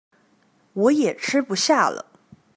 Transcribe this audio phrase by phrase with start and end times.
[0.73, 2.07] 我也吃不下了